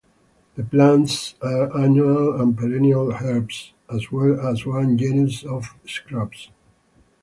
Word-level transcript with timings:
The 0.55 0.63
plants 0.63 1.35
are 1.43 1.77
annual 1.79 2.41
and 2.41 2.57
perennial 2.57 3.11
herbs, 3.13 3.71
as 3.93 4.11
well 4.11 4.47
as 4.47 4.65
one 4.65 4.97
genus 4.97 5.43
of 5.43 5.75
shrubs. 5.85 6.49